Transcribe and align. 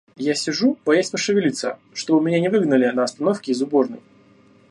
Я 0.15 0.33
сижу, 0.33 0.79
боясь 0.83 1.11
пошевелиться, 1.11 1.77
чтобы 1.93 2.23
меня 2.25 2.39
не 2.39 2.49
выгнали 2.49 2.87
на 2.89 3.03
остановке 3.03 3.51
из 3.51 3.61
уборной. 3.61 3.99